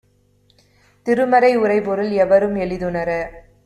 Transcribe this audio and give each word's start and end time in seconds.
திருமறை 1.05 1.53
உரைபொருள் 1.57 2.11
எவரும் 2.17 2.55
எளிதுணர 2.55 3.09